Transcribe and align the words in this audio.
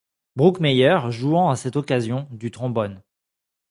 Brookemeyer 0.35 1.11
jouant 1.11 1.51
à 1.51 1.55
cette 1.55 1.75
occasion 1.75 2.27
du 2.31 2.49
trombone. 2.49 3.03